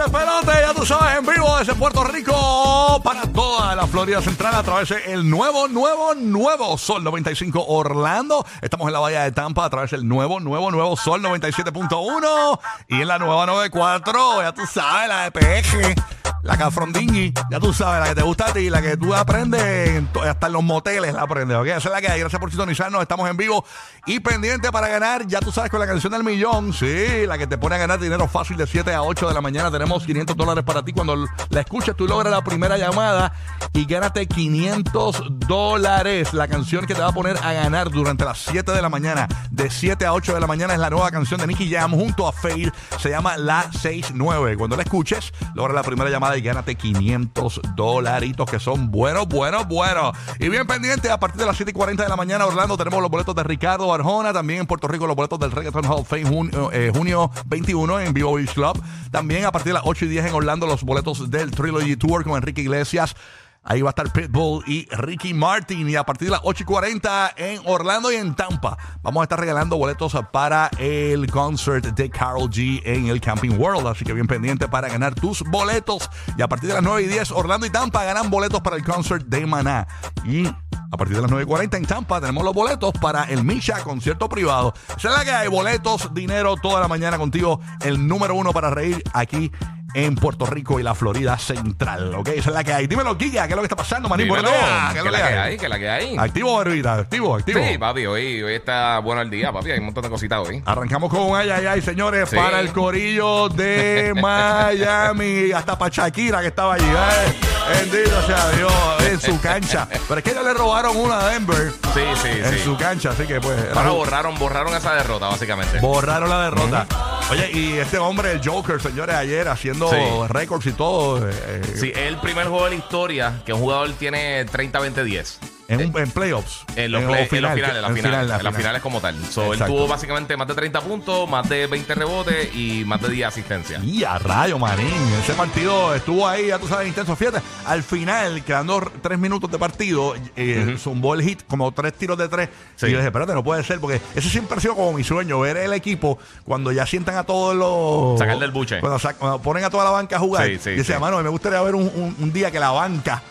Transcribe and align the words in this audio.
despelote, 0.00 0.52
ya 0.62 0.72
tú 0.74 0.86
sabes, 0.86 1.18
en 1.18 1.26
vivo 1.26 1.58
desde 1.58 1.74
Puerto 1.74 2.02
Rico 2.04 3.00
para 3.04 3.22
toda 3.26 3.74
la 3.74 3.86
Florida 3.86 4.22
Central 4.22 4.54
a 4.54 4.62
través 4.62 4.88
del 4.88 5.28
nuevo, 5.28 5.68
nuevo, 5.68 6.14
nuevo 6.14 6.78
Sol 6.78 7.04
95 7.04 7.66
Orlando. 7.66 8.46
Estamos 8.62 8.86
en 8.86 8.94
la 8.94 9.00
Bahía 9.00 9.24
de 9.24 9.32
Tampa 9.32 9.66
a 9.66 9.70
través 9.70 9.90
del 9.90 10.08
nuevo, 10.08 10.40
nuevo, 10.40 10.70
nuevo 10.70 10.96
Sol 10.96 11.22
97.1 11.22 12.60
y 12.88 13.02
en 13.02 13.08
la 13.08 13.18
nueva 13.18 13.44
94, 13.44 14.42
ya 14.42 14.52
tú 14.52 14.62
sabes, 14.66 15.08
la 15.08 15.24
de 15.24 15.32
PG. 15.32 16.19
La 16.42 16.56
cafrondingui, 16.56 17.34
ya 17.50 17.60
tú 17.60 17.72
sabes, 17.72 18.00
la 18.00 18.08
que 18.08 18.14
te 18.14 18.22
gusta 18.22 18.46
a 18.46 18.52
ti, 18.52 18.70
la 18.70 18.80
que 18.80 18.96
tú 18.96 19.14
aprendes 19.14 20.02
hasta 20.26 20.46
en 20.46 20.52
los 20.54 20.62
moteles 20.62 21.12
la 21.12 21.22
aprendes, 21.22 21.56
¿ok? 21.56 21.66
Esa 21.66 21.76
es 21.76 21.90
la 21.90 22.00
que 22.00 22.08
hay. 22.08 22.20
Gracias 22.20 22.40
por 22.40 22.48
sintonizarnos, 22.50 23.02
estamos 23.02 23.28
en 23.28 23.36
vivo 23.36 23.64
y 24.06 24.20
pendiente 24.20 24.72
para 24.72 24.88
ganar, 24.88 25.26
ya 25.26 25.40
tú 25.40 25.52
sabes, 25.52 25.70
con 25.70 25.80
la 25.80 25.86
canción 25.86 26.12
del 26.12 26.24
millón, 26.24 26.72
sí, 26.72 27.26
la 27.26 27.36
que 27.36 27.46
te 27.46 27.58
pone 27.58 27.74
a 27.74 27.78
ganar 27.78 28.00
dinero 28.00 28.26
fácil 28.26 28.56
de 28.56 28.66
7 28.66 28.92
a 28.94 29.02
8 29.02 29.28
de 29.28 29.34
la 29.34 29.40
mañana. 29.40 29.70
Tenemos 29.70 30.04
500 30.04 30.36
dólares 30.36 30.64
para 30.64 30.82
ti. 30.82 30.92
Cuando 30.92 31.16
la 31.50 31.60
escuches, 31.60 31.94
tú 31.94 32.06
logras 32.06 32.32
la 32.32 32.42
primera 32.42 32.78
llamada 32.78 33.32
y 33.74 33.84
gánate 33.84 34.26
500 34.26 35.24
dólares. 35.46 36.32
La 36.32 36.48
canción 36.48 36.86
que 36.86 36.94
te 36.94 37.02
va 37.02 37.08
a 37.08 37.12
poner 37.12 37.36
a 37.42 37.52
ganar 37.52 37.90
durante 37.90 38.24
las 38.24 38.38
7 38.38 38.72
de 38.72 38.80
la 38.80 38.88
mañana, 38.88 39.28
de 39.50 39.70
7 39.70 40.06
a 40.06 40.14
8 40.14 40.34
de 40.34 40.40
la 40.40 40.46
mañana, 40.46 40.72
es 40.72 40.80
la 40.80 40.88
nueva 40.88 41.10
canción 41.10 41.38
de 41.40 41.46
Nicky 41.46 41.70
Jam 41.70 41.92
junto 41.92 42.26
a 42.26 42.32
Fade. 42.32 42.72
Se 42.98 43.10
llama 43.10 43.36
La 43.36 43.70
69. 43.70 44.56
Cuando 44.56 44.76
la 44.76 44.82
escuches, 44.82 45.32
logra 45.54 45.74
la 45.74 45.82
primera 45.82 46.08
llamada 46.08 46.29
y 46.36 46.42
gánate 46.42 46.74
500 46.74 47.60
dolaritos 47.74 48.50
que 48.50 48.58
son 48.58 48.90
buenos, 48.90 49.28
buenos, 49.28 49.66
buenos. 49.66 50.16
Y 50.38 50.48
bien 50.48 50.66
pendiente, 50.66 51.10
a 51.10 51.18
partir 51.18 51.40
de 51.40 51.46
las 51.46 51.56
7 51.56 51.70
y 51.70 51.74
40 51.74 52.02
de 52.02 52.08
la 52.08 52.16
mañana, 52.16 52.46
Orlando, 52.46 52.76
tenemos 52.76 53.00
los 53.00 53.10
boletos 53.10 53.34
de 53.34 53.42
Ricardo 53.42 53.92
Arjona. 53.92 54.32
También 54.32 54.60
en 54.60 54.66
Puerto 54.66 54.88
Rico, 54.88 55.06
los 55.06 55.16
boletos 55.16 55.38
del 55.38 55.50
Reggaeton 55.50 55.84
Hall 55.84 56.00
of 56.00 56.08
Fame 56.08 56.24
junio, 56.24 56.70
eh, 56.72 56.92
junio 56.94 57.30
21 57.46 58.00
en 58.00 58.12
Vivo 58.12 58.36
Club. 58.54 58.82
También 59.10 59.44
a 59.44 59.52
partir 59.52 59.70
de 59.70 59.74
las 59.74 59.82
8 59.84 60.04
y 60.04 60.08
10 60.08 60.26
en 60.26 60.34
Orlando, 60.34 60.66
los 60.66 60.82
boletos 60.82 61.30
del 61.30 61.50
Trilogy 61.50 61.96
Tour 61.96 62.24
con 62.24 62.36
Enrique 62.36 62.62
Iglesias. 62.62 63.14
Ahí 63.62 63.82
va 63.82 63.90
a 63.90 63.92
estar 63.92 64.10
Pitbull 64.10 64.64
y 64.66 64.88
Ricky 64.90 65.34
Martin. 65.34 65.88
Y 65.88 65.96
a 65.96 66.04
partir 66.04 66.28
de 66.28 66.32
las 66.32 66.40
8 66.44 66.62
y 66.62 66.66
40 66.66 67.34
en 67.36 67.60
Orlando 67.66 68.10
y 68.10 68.16
en 68.16 68.34
Tampa, 68.34 68.78
vamos 69.02 69.20
a 69.20 69.24
estar 69.24 69.38
regalando 69.38 69.76
boletos 69.76 70.16
para 70.32 70.70
el 70.78 71.30
concert 71.30 71.84
de 71.84 72.10
Carol 72.10 72.48
G 72.48 72.80
en 72.84 73.08
el 73.08 73.20
Camping 73.20 73.58
World. 73.58 73.86
Así 73.86 74.04
que 74.04 74.14
bien 74.14 74.26
pendiente 74.26 74.66
para 74.66 74.88
ganar 74.88 75.14
tus 75.14 75.42
boletos. 75.42 76.08
Y 76.38 76.42
a 76.42 76.48
partir 76.48 76.68
de 76.68 76.74
las 76.74 76.82
9 76.82 77.02
y 77.02 77.06
10, 77.06 77.32
Orlando 77.32 77.66
y 77.66 77.70
Tampa 77.70 78.04
ganan 78.04 78.30
boletos 78.30 78.60
para 78.62 78.76
el 78.76 78.84
concert 78.84 79.26
de 79.26 79.44
Maná. 79.44 79.86
Y 80.24 80.46
a 80.46 80.96
partir 80.96 81.16
de 81.16 81.22
las 81.22 81.30
9 81.30 81.44
y 81.44 81.46
40 81.46 81.76
en 81.76 81.86
Tampa 81.86 82.20
tenemos 82.20 82.42
los 82.42 82.54
boletos 82.54 82.92
para 83.00 83.24
el 83.24 83.44
Misha 83.44 83.82
concierto 83.84 84.28
privado. 84.28 84.72
La 85.02 85.24
que 85.24 85.30
hay. 85.30 85.48
Boletos, 85.48 86.14
dinero 86.14 86.56
toda 86.56 86.80
la 86.80 86.88
mañana 86.88 87.18
contigo. 87.18 87.60
El 87.82 88.08
número 88.08 88.34
uno 88.34 88.52
para 88.52 88.70
reír 88.70 89.02
aquí 89.12 89.52
en 89.94 90.14
Puerto 90.14 90.46
Rico 90.46 90.78
y 90.78 90.82
la 90.82 90.94
Florida 90.94 91.36
Central. 91.38 92.14
Ok, 92.14 92.28
esa 92.28 92.50
es 92.50 92.54
la 92.54 92.64
que 92.64 92.72
hay. 92.72 92.86
Dímelo, 92.86 93.16
Giga, 93.18 93.46
¿qué 93.46 93.52
es 93.52 93.56
lo 93.56 93.62
que 93.62 93.66
está 93.66 93.76
pasando, 93.76 94.08
manín? 94.08 94.26
Dímelo, 94.26 94.48
¿Qué 94.92 94.98
es 94.98 95.04
la 95.04 95.10
que 95.18 95.22
hay? 95.38 95.56
que 95.58 95.68
la 95.68 95.78
que 95.78 95.90
hay. 95.90 96.16
Activo, 96.18 96.56
Barbita, 96.56 96.94
activo, 96.94 97.36
activo. 97.36 97.60
Sí, 97.62 97.78
papi, 97.78 98.06
hoy, 98.06 98.42
hoy 98.42 98.54
está 98.54 98.98
bueno 99.00 99.20
el 99.22 99.30
día, 99.30 99.52
papi. 99.52 99.70
Hay 99.72 99.78
un 99.78 99.86
montón 99.86 100.04
de 100.04 100.10
cositas 100.10 100.46
hoy. 100.46 100.62
Arrancamos 100.64 101.10
con 101.10 101.20
un 101.22 101.36
ay, 101.36 101.50
ay, 101.50 101.66
ay, 101.66 101.82
señores, 101.82 102.28
Sí. 102.28 102.36
para 102.36 102.60
el 102.60 102.72
corillo 102.72 103.48
de 103.48 104.12
Miami, 104.20 105.52
hasta 105.52 105.78
para 105.78 105.90
Shakira 105.94 106.40
que 106.40 106.48
estaba 106.48 106.74
allí. 106.74 106.84
Ay, 106.86 107.36
bendito 107.80 108.22
sea 108.26 108.48
Dios, 108.50 108.72
en 109.10 109.20
su 109.20 109.40
cancha. 109.40 109.88
Pero 110.08 110.18
es 110.18 110.24
que 110.24 110.30
ellos 110.30 110.44
le 110.44 110.54
robaron 110.54 110.96
una 110.96 111.18
a 111.20 111.28
Denver 111.30 111.72
Sí, 111.94 112.00
sí, 112.22 112.28
en 112.28 112.52
sí. 112.52 112.58
su 112.64 112.76
cancha, 112.76 113.10
así 113.10 113.24
que 113.26 113.40
pues. 113.40 113.56
Ahora 113.74 113.90
borraron, 113.90 114.38
borraron 114.38 114.74
esa 114.74 114.94
derrota, 114.94 115.26
básicamente. 115.28 115.78
Borraron 115.80 116.28
la 116.30 116.42
derrota. 116.44 116.86
Oye, 117.30 117.48
y 117.52 117.72
este 117.78 117.96
hombre, 117.98 118.32
el 118.32 118.40
Joker, 118.44 118.80
señores, 118.82 119.14
ayer 119.14 119.46
haciendo 119.48 119.88
Sí. 119.88 119.96
récords 120.28 120.66
y 120.66 120.72
todo. 120.72 121.28
eh, 121.28 121.32
eh, 121.32 121.62
Sí, 121.76 121.90
es 121.94 121.98
el 122.08 122.16
primer 122.18 122.48
juego 122.48 122.64
de 122.64 122.70
la 122.70 122.76
historia 122.76 123.42
que 123.46 123.52
un 123.52 123.60
jugador 123.60 123.92
tiene 123.92 124.44
30-20-10. 124.46 125.38
En, 125.70 125.88
un- 125.94 125.98
en 125.98 126.10
playoffs. 126.10 126.64
En 126.76 126.92
los, 126.92 127.02
En- 127.02 127.08
play- 127.08 127.22
en 127.22 127.28
final, 127.28 127.42
los 127.42 127.52
finales, 127.54 127.76
en 127.76 127.82
final, 127.84 127.96
final, 127.96 128.12
la 128.12 128.20
en 128.20 128.28
las 128.28 128.38
final. 128.38 128.54
finales 128.54 128.82
como 128.82 129.00
tal. 129.00 129.14
So, 129.30 129.52
él 129.54 129.58
tuvo 129.64 129.86
básicamente 129.86 130.36
más 130.36 130.48
de 130.48 130.54
30 130.54 130.80
puntos, 130.80 131.28
más 131.30 131.48
de 131.48 131.66
20 131.66 131.94
rebotes 131.94 132.54
y 132.54 132.84
más 132.84 133.00
de 133.00 133.08
10 133.10 133.28
asistencias. 133.28 133.82
Y 133.84 134.04
a 134.04 134.18
rayo, 134.18 134.58
manín. 134.58 134.86
Ese 135.22 135.32
partido 135.34 135.94
estuvo 135.94 136.26
ahí, 136.28 136.48
ya 136.48 136.58
tú 136.58 136.66
sabes, 136.66 136.88
intenso. 136.88 137.14
Fíjate, 137.16 137.40
al 137.66 137.82
final, 137.82 138.42
quedando 138.44 138.78
r- 138.78 138.90
tres 139.00 139.18
minutos 139.18 139.50
de 139.50 139.58
partido, 139.58 140.14
eh, 140.36 140.76
zumbó 140.78 141.14
el 141.14 141.22
hit, 141.22 141.42
como 141.46 141.70
tres 141.72 141.94
tiros 141.94 142.18
de 142.18 142.28
tres. 142.28 142.48
Sí. 142.76 142.86
Y 142.86 142.90
yo 142.90 142.96
dije, 142.98 143.06
espérate, 143.06 143.32
no 143.34 143.44
puede 143.44 143.62
ser, 143.62 143.78
porque 143.80 144.00
ese 144.14 144.28
siempre 144.28 144.58
ha 144.58 144.60
sido 144.60 144.74
como 144.74 144.92
mi 144.92 145.04
sueño, 145.04 145.38
ver 145.40 145.56
el 145.56 145.72
equipo 145.72 146.18
cuando 146.44 146.72
ya 146.72 146.84
sientan 146.86 147.16
a 147.16 147.24
todos 147.24 147.54
los. 147.54 148.18
Sacar 148.18 148.38
del 148.38 148.50
buche. 148.50 148.80
Cuando, 148.80 148.98
cuando 149.18 149.40
ponen 149.40 149.64
a 149.64 149.70
toda 149.70 149.84
la 149.84 149.90
banca 149.90 150.16
a 150.16 150.18
jugar. 150.18 150.46
Sí, 150.46 150.58
sí, 150.60 150.70
y 150.70 150.76
decía, 150.76 150.96
sí. 150.96 151.00
mano, 151.00 151.22
me 151.22 151.28
gustaría 151.28 151.60
ver 151.62 151.74
un, 151.74 151.82
un- 151.94 152.16
un 152.18 152.32
día 152.32 152.50
que 152.50 152.58
la 152.58 152.70
banca 152.70 153.22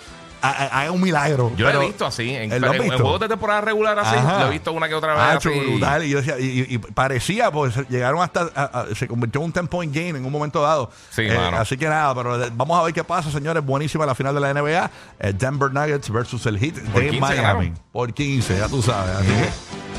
haga 0.42 0.92
un 0.92 1.02
milagro. 1.02 1.52
Yo 1.56 1.66
Pero- 1.66 1.80
lo 1.80 1.84
he 1.84 1.88
visto 1.88 2.06
así. 2.06 2.30
En, 2.34 2.52
¿Eh, 2.52 2.60
lo 2.60 2.70
has 2.70 2.76
en- 2.76 2.84
en 2.84 3.00
juegos 3.00 3.20
de 3.20 3.28
temporada 3.28 3.62
regular 3.62 3.98
así, 4.00 4.16
Ajá. 4.16 4.40
lo 4.42 4.48
he 4.48 4.52
visto 4.52 4.72
una 4.72 4.88
que 4.88 4.96
otra 4.96 5.14
vez. 5.14 5.24
Hacho, 5.38 5.50
así. 5.50 5.60
brutal. 5.60 6.04
Y 6.06 6.10
yo 6.10 6.18
decía, 6.18 6.40
y, 6.40 6.46
y- 6.70 6.76
y 6.76 6.78
parecía, 6.78 7.52
pues 7.52 7.76
llegaron 7.90 8.22
hasta, 8.22 8.50
a- 8.56 8.82
a- 8.82 8.96
se 8.96 9.08
convirtió 9.08 9.42
en 9.42 9.46
un 9.46 9.52
10 9.54 9.68
point 9.68 9.94
game 9.94 10.18
en 10.20 10.26
un 10.26 10.32
momento 10.32 10.62
dado. 10.62 10.92
Sí, 11.10 11.24
Eh, 11.24 11.36
mano. 11.36 11.58
así 11.58 11.78
que 11.78 11.88
nada, 11.88 12.14
pero 12.16 12.44
eh, 12.44 12.50
vamos 12.54 12.80
a 12.80 12.84
ver 12.84 12.94
qué 12.94 13.04
pasa, 13.04 13.32
señores. 13.32 13.64
Buenísima 13.66 14.06
la 14.06 14.16
final 14.16 14.34
de 14.36 14.42
la 14.42 14.50
NBA. 14.54 14.90
eh, 15.20 15.34
Denver 15.34 15.72
Nuggets 15.72 16.10
versus 16.10 16.46
el 16.46 16.58
Heat 16.60 16.76
Por 16.92 17.02
de 17.02 17.10
15 17.10 17.20
Miami. 17.22 17.42
ganaron. 17.42 17.80
Por 17.92 18.14
15, 18.14 18.58
ya 18.58 18.68
tú 18.68 18.82
sabes. 18.82 19.16
Así 19.18 19.28
que, 19.28 19.50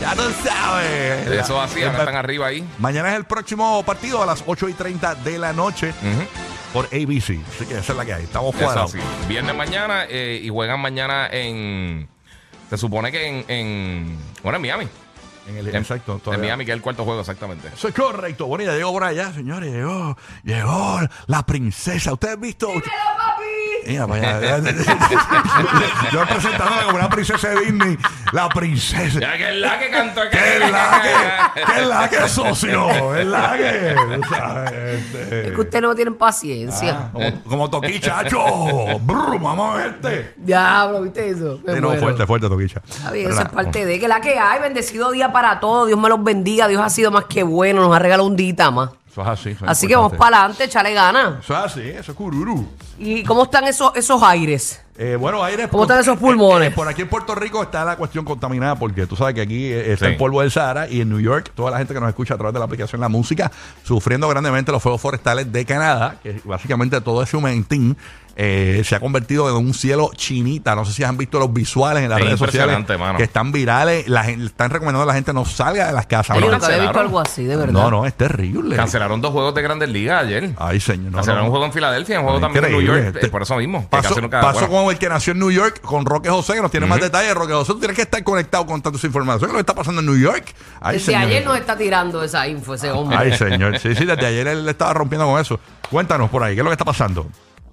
ya 0.01 0.15
tú 0.15 0.23
sabes. 0.45 1.27
Eso 1.29 1.61
así, 1.61 1.83
ahora 1.83 1.99
están 1.99 2.17
arriba 2.17 2.47
ahí. 2.47 2.67
Mañana 2.79 3.11
es 3.11 3.17
el 3.17 3.25
próximo 3.25 3.83
partido 3.85 4.23
a 4.23 4.27
las 4.27 4.43
8 4.47 4.69
y 4.69 4.73
30 4.75 5.15
de 5.17 5.39
la 5.39 5.53
noche 5.53 5.91
Ujú. 5.91 6.27
por 6.73 6.87
ABC. 6.87 7.39
Así 7.55 7.67
que 7.69 7.79
esa 7.79 7.93
es 7.93 7.97
la 7.97 8.05
que 8.05 8.15
hay. 8.15 8.25
Estamos 8.25 8.55
Eso 8.55 8.65
cuadrados. 8.65 8.95
así. 8.95 9.03
Viernes 9.29 9.55
mañana 9.55 10.05
eh, 10.09 10.41
y 10.43 10.49
juegan 10.49 10.81
mañana 10.81 11.29
en. 11.31 12.09
Se 12.71 12.77
supone 12.79 13.11
que 13.13 13.27
en. 13.27 13.45
en 13.49 14.19
bueno, 14.43 14.57
en 14.57 14.63
Miami. 14.63 14.89
En 15.49 15.57
el, 15.57 15.69
En, 15.69 15.77
exacto. 15.77 16.13
en 16.15 16.21
todavía. 16.21 16.45
Miami, 16.45 16.65
que 16.65 16.71
es 16.71 16.77
el 16.77 16.83
cuarto 16.83 17.05
juego, 17.05 17.21
exactamente. 17.21 17.69
Eso 17.75 17.89
es 17.89 17.95
correcto. 17.95 18.47
Bueno, 18.47 18.65
ya 18.65 18.73
llegó 18.77 18.93
por 18.93 19.03
allá, 19.05 19.33
señores. 19.33 19.73
Llegó, 19.73 20.17
llegó 20.45 21.01
la 21.27 21.45
princesa. 21.45 22.13
¿Ustedes 22.13 22.35
han 22.35 22.41
visto? 22.41 22.73
Mira, 23.87 24.07
para 24.07 24.37
allá. 24.37 24.59
Yo 26.13 26.25
presentándola 26.27 26.83
como 26.85 26.97
una 26.99 27.09
princesa 27.09 27.49
de 27.49 27.61
Disney. 27.61 27.99
La 28.33 28.49
princesa. 28.49 29.19
Ya 29.21 29.37
que 29.37 29.49
es 29.51 29.57
la 29.57 29.79
que 29.79 29.91
cantó 29.91 30.21
¿Qué 30.31 30.57
es 30.57 30.71
la 30.71 31.03
que? 31.03 31.61
¿Qué 31.65 31.81
es 31.81 31.87
la 31.87 32.09
que, 32.09 32.29
socio? 32.29 33.15
¿Es 33.17 33.27
la 33.27 33.57
que? 33.57 33.97
tú 34.17 34.29
sabes, 34.29 34.73
este, 34.73 35.47
Es 35.49 35.53
que 35.53 35.61
ustedes 35.61 35.83
no 35.83 35.95
tienen 35.95 36.15
paciencia. 36.15 36.97
ah, 36.99 37.11
como, 37.13 37.43
como 37.45 37.71
Toqui, 37.71 38.01
chacho. 38.01 38.39
Brr, 39.01 39.41
vamos 39.41 39.75
a 39.75 39.79
verte. 39.79 40.35
Diablo, 40.37 41.03
¿viste 41.03 41.31
eso? 41.31 41.61
Me 41.65 41.75
Sí, 41.75 41.81
no, 41.81 41.89
muero. 41.89 42.03
fuerte, 42.03 42.27
fuerte, 42.27 42.49
Toquicha. 42.49 42.83
Está 42.89 43.11
bien, 43.11 43.31
eso 43.31 43.41
es 43.43 43.49
parte 43.49 43.85
de 43.85 43.99
que 43.99 44.09
la 44.09 44.21
que 44.21 44.39
hay. 44.39 44.61
Bendecido 44.61 45.11
día 45.11 45.33
para 45.33 45.59
todos. 45.61 45.87
Dios 45.89 45.99
me 45.99 46.09
los 46.09 46.23
bendiga. 46.23 46.69
Dios 46.69 46.83
ha 46.83 46.91
sido 46.91 47.11
más 47.11 47.25
que 47.25 47.43
bueno. 47.43 47.83
Nos 47.83 47.97
ha 47.97 47.99
regalado 47.99 48.29
un 48.29 48.37
día 48.37 48.71
más. 48.71 48.91
Eso 49.11 49.23
es 49.23 49.29
así. 49.29 49.51
eso 49.51 49.65
es 49.65 49.71
Así 49.71 49.87
que 49.89 49.97
vamos 49.97 50.13
importante. 50.13 50.31
para 50.33 50.39
adelante, 50.45 50.65
échale 50.65 50.95
ganas. 50.95 51.43
Eso 51.45 51.53
es 51.55 51.65
así, 51.65 51.81
eso 51.81 52.13
es 52.13 52.17
cururu. 52.17 52.67
¿Y 52.99 53.25
cómo 53.25 53.45
están 53.45 53.65
esos, 53.65 53.91
esos 53.97 54.23
aires? 54.23 54.81
Eh, 54.97 55.17
bueno, 55.19 55.43
aire. 55.43 55.67
¿Cómo 55.69 55.85
están 55.85 55.99
esos 55.99 56.19
pulmones? 56.19 56.73
por 56.75 56.87
aquí 56.87 57.03
en 57.03 57.09
Puerto 57.09 57.35
Rico 57.35 57.63
está 57.63 57.85
la 57.85 57.97
cuestión 57.97 58.25
contaminada 58.25 58.77
porque 58.77 59.07
tú 59.07 59.17
sabes 59.17 59.35
que 59.35 59.41
aquí 59.41 59.65
eh, 59.65 59.93
está 59.95 60.07
Sí. 60.07 60.13
el 60.13 60.19
polvo 60.19 60.43
del 60.43 60.51
Sahara 60.51 60.87
y 60.89 61.01
en 61.01 61.09
New 61.09 61.21
York 61.21 61.51
toda 61.55 61.71
la 61.71 61.79
gente 61.79 61.95
que 61.95 62.01
nos 62.01 62.11
escucha 62.11 62.35
a 62.35 62.37
través 62.37 62.53
de 62.53 62.59
la 62.59 62.67
aplicación 62.67 63.01
La 63.01 63.09
Música 63.09 63.51
sufriendo 63.83 64.29
grandemente 64.29 64.71
los 64.71 64.83
fuegos 64.83 65.01
forestales 65.01 65.51
de 65.51 65.65
Canadá, 65.65 66.17
que 66.23 66.41
básicamente 66.45 67.01
todo 67.01 67.23
ese 67.23 67.37
humentín 67.37 67.97
eh, 68.43 68.81
se 68.87 68.95
ha 68.95 69.01
convertido 69.01 69.51
en 69.51 69.67
un 69.67 69.75
cielo 69.75 70.11
chinita. 70.17 70.75
No 70.75 70.87
sé 70.87 70.95
si 70.95 71.05
han 71.05 71.19
visto 71.19 71.39
los 71.39 71.53
visuales 71.53 72.03
en 72.05 72.09
las 72.09 72.21
Es 72.21 72.25
redes 72.25 72.39
sociales 72.39 72.79
impresionante, 72.79 72.97
mano. 72.97 73.19
que 73.19 73.25
están 73.25 73.53
virales. 73.53 74.09
La 74.09 74.25
gente, 74.25 74.47
están 74.47 74.71
recomendando 74.71 75.03
a 75.03 75.07
la 75.07 75.13
gente 75.13 75.35
no 75.35 75.45
salga 75.45 75.89
de 75.89 75.93
las 75.93 76.07
casas. 76.07 76.39
Yo 76.39 76.41
nunca 76.51 76.57
había 76.57 76.69
visto 76.69 76.85
cancelaron. 76.87 77.07
algo 77.07 77.21
así, 77.21 77.45
de 77.45 77.57
verdad. 77.57 77.73
No, 77.75 77.91
no, 77.91 78.07
es 78.07 78.15
terrible. 78.15 78.77
Cancelaron 78.77 79.21
dos 79.21 79.33
juegos 79.33 79.55
de 79.55 79.61
Grandes 79.61 79.91
Ligas 79.91 80.25
ayer. 80.25 80.55
Ay, 80.57 80.81
señor. 80.81 81.11
No, 81.13 81.17
Cancelaron 81.19 81.43
no. 81.43 81.47
un 81.49 81.51
juego 81.51 81.67
en 81.67 81.73
Filadelfia 81.75 82.15
y 82.15 82.19
un 82.19 82.25
juego 82.25 82.41
también 82.41 82.65
en 82.65 82.73
New. 82.73 82.81
York. 82.81 83.13
Te- 83.21 83.27
eh, 83.27 83.29
por 83.29 83.43
eso 83.43 83.57
mismo. 83.57 83.83
que 83.83 83.89
Pasó, 83.89 84.09
casi 84.09 84.21
nunca- 84.23 84.41
pasó 84.41 84.61
bueno. 84.69 84.85
con 84.85 84.93
el 84.95 84.99
que 84.99 85.09
nació 85.11 85.33
en 85.35 85.39
New 85.39 85.51
York, 85.51 85.81
con 85.83 86.07
Roque 86.07 86.31
José, 86.31 86.55
que 86.55 86.63
nos 86.63 86.71
tiene 86.71 86.87
más 86.87 86.99
detalles. 87.01 87.35
Roque 87.35 87.53
José, 87.53 87.73
tú 87.75 87.79
tienes 87.81 87.95
que 87.97 88.03
estar 88.03 88.25
conectado 88.25 88.65
con 88.65 88.81
tanta 88.81 88.99
información. 89.07 89.41
¿Qué 89.41 89.47
es 89.49 89.53
lo 89.53 89.59
que 89.59 89.61
está 89.61 89.75
pasando 89.75 90.01
en 90.01 90.07
New 90.07 90.17
York? 90.19 90.45
Ay, 90.81 90.95
Desde 90.95 91.13
señor. 91.13 91.23
ayer 91.29 91.45
nos 91.45 91.59
está 91.59 91.77
tirando 91.77 92.25
esa 92.25 92.49
info 92.49 92.73
ese 92.73 92.91
hombre. 92.91 93.19
Ay, 93.19 93.37
señor. 93.37 93.79
Sí, 93.79 93.95
sí, 93.95 94.07
desde 94.07 94.25
ayer 94.27 94.47
él 94.47 94.67
estaba 94.67 94.95
rompiendo 94.95 95.27
con 95.27 95.39
eso. 95.39 95.61
Cuéntanos 95.91 96.31
por 96.31 96.43
ahí, 96.43 96.55
¿qué 96.55 96.61
es 96.61 96.65
lo 96.65 96.71
que 96.71 96.75
está 96.75 96.85
pasando? 96.87 97.27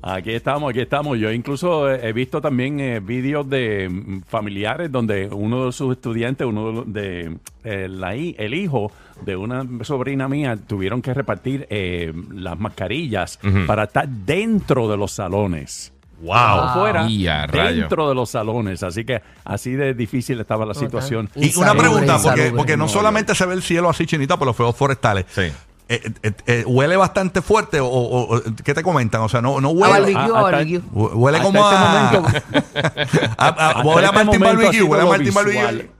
Aquí 0.10 0.32
estamos, 0.32 0.70
aquí 0.70 0.80
estamos. 0.80 1.18
Yo 1.20 1.32
incluso 1.32 1.90
he 1.92 2.08
he 2.10 2.14
visto 2.14 2.40
también 2.42 2.80
eh, 2.80 3.00
vídeos 3.00 3.50
de 3.50 3.90
mm, 3.90 4.22
familiares 4.28 4.92
donde 4.92 5.28
uno 5.28 5.66
de 5.66 5.72
sus 5.72 5.92
estudiantes, 5.96 6.48
uno 6.48 6.68
de, 6.68 6.74
los- 6.74 6.94
de, 6.94 7.38
eh, 7.64 7.88
la 7.90 8.14
el 8.16 8.54
hijo 8.54 8.92
de 9.26 9.36
una 9.36 9.66
sobrina 9.84 10.28
mía, 10.28 10.58
tuvieron 10.68 11.02
que 11.02 11.14
repartir 11.14 11.68
eh, 11.70 12.14
las 12.34 12.58
mascarillas 12.58 13.40
para 13.66 13.84
estar 13.86 14.08
dentro 14.08 14.88
de 14.88 14.96
los 14.98 15.12
salones. 15.12 15.92
¡Wow! 16.20 16.74
Fuera, 16.74 17.08
dentro 17.82 18.10
de 18.10 18.16
los 18.16 18.30
salones. 18.32 18.82
Así 18.82 19.06
que 19.06 19.22
así 19.44 19.74
de 19.74 19.94
difícil 19.94 20.40
estaba 20.40 20.66
la 20.66 20.74
situación. 20.74 21.30
Y 21.36 21.56
una 21.58 21.76
pregunta, 21.76 22.18
porque, 22.24 22.52
porque 22.56 22.78
no 22.78 22.86
No, 22.86 22.90
solamente 22.90 23.36
se 23.36 23.46
ve 23.46 23.54
el 23.54 23.62
cielo 23.62 23.88
así 23.90 24.06
chinita 24.08 24.36
por 24.38 24.48
los 24.48 24.56
fuegos 24.56 24.76
forestales. 24.76 25.26
Sí. 25.30 25.44
Eh, 25.90 26.12
eh, 26.24 26.32
eh, 26.48 26.64
huele 26.68 26.98
bastante 26.98 27.42
fuerte 27.42 27.80
o, 27.80 27.88
o- 27.88 28.36
o- 28.38 28.42
¿qué 28.64 28.74
te 28.74 28.84
comentan? 28.84 29.22
O 29.22 29.30
sea, 29.30 29.42
no, 29.42 29.62
no 29.62 29.70
A 29.70 29.72
huele. 29.72 29.92
barbecue, 29.94 30.16
Ah, 30.18 30.22
a 30.22 30.26
hasta- 30.26 30.42
barbecue. 30.42 30.80
hu- 30.94 31.12
Huele 31.16 31.38
Hasta 31.38 31.48
como 31.52 31.60
este 31.70 31.76
a, 31.76 32.12
momento- 32.12 32.30
a- 33.38 33.48
a- 33.48 33.82
Huele 33.84 34.08
a 34.08 34.10
este 34.10 34.16
Martín 34.16 34.26
momento 34.26 34.46
ha 34.46 34.48
Barbecue. 34.54 34.74
sido 34.74 34.86
Huele 34.88 35.02
a 35.02 35.04
lo 35.06 35.10
Martín 35.10 35.26
visual. 35.28 35.46
Barbecue. 35.56 35.98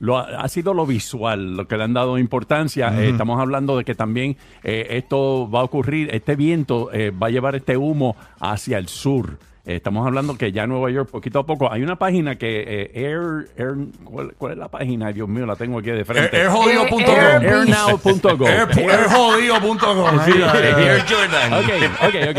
Lo 0.00 0.18
ha, 0.18 0.22
ha 0.42 0.48
sido 0.48 0.74
lo 0.74 0.84
visual 0.84 1.56
lo 1.56 1.66
que 1.66 1.76
le 1.78 1.84
han 1.84 1.94
dado 1.94 2.18
importancia. 2.18 2.92
Eh, 3.00 3.10
estamos 3.10 3.40
hablando 3.40 3.78
de 3.78 3.84
que 3.84 3.94
también 3.94 4.36
eh, 4.62 4.86
esto 4.90 5.48
va 5.50 5.60
a 5.60 5.62
ocurrir, 5.62 6.14
este 6.14 6.36
viento 6.36 6.92
eh, 6.92 7.10
va 7.10 7.28
a 7.28 7.30
llevar 7.30 7.54
este 7.54 7.76
humo 7.76 8.16
hacia 8.40 8.76
el 8.78 8.88
sur. 8.88 9.38
Eh, 9.66 9.76
estamos 9.76 10.06
hablando 10.06 10.36
que 10.36 10.52
ya 10.52 10.64
en 10.64 10.68
Nueva 10.70 10.90
York, 10.90 11.08
poquito 11.10 11.38
a 11.38 11.46
poco, 11.46 11.72
hay 11.72 11.82
una 11.82 11.96
página 11.96 12.36
que 12.36 12.64
eh, 12.66 12.90
Air, 12.94 13.48
Air- 13.56 13.86
¿cuál, 14.04 14.34
cuál 14.36 14.52
es 14.52 14.58
la 14.58 14.68
página? 14.68 15.10
Dios 15.10 15.26
mío, 15.26 15.46
la 15.46 15.56
tengo 15.56 15.78
aquí 15.78 15.90
de 15.90 16.04
frente. 16.04 16.36
Airjodido.com. 16.36 17.00
Air- 17.00 17.48
Airnow.gov. 17.48 18.46
Air- 18.46 18.90
Airjodido.com. 18.90 20.20
Air 20.20 21.04
Jordan. 21.08 21.52
Ok, 21.54 21.70
ok, 22.02 22.14
ok. 22.30 22.38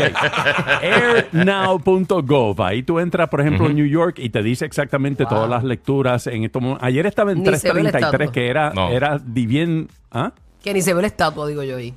Airnow.gov. 0.82 2.62
Ahí 2.62 2.82
tú 2.82 2.98
entras, 3.00 3.28
por 3.28 3.40
ejemplo, 3.40 3.66
en 3.66 3.74
New 3.76 3.86
York 3.86 4.18
y 4.18 4.30
te 4.30 4.42
dice 4.42 4.64
exactamente 4.64 5.26
todas 5.26 5.48
las 5.50 5.64
lecturas. 5.64 6.26
En 6.28 6.44
estos 6.44 6.62
mo- 6.62 6.78
Ayer 6.80 7.06
estaba 7.06 7.32
en 7.32 7.38
Ni 7.42 7.44
se 7.56 7.72
ve 7.72 7.82
la 7.82 7.90
333, 7.90 8.28
estatua. 8.28 8.32
que 8.32 8.48
era, 8.48 8.70
No. 8.72 8.90
era 8.90 9.20
bien. 9.24 9.88
¿Ah? 10.12 10.32
Que 10.62 10.72
ni 10.74 10.82
se 10.82 10.94
ve 10.94 11.00
la 11.02 11.08
estatua, 11.08 11.46
digo 11.48 11.62
yo 11.62 11.76
ahí. 11.76 11.92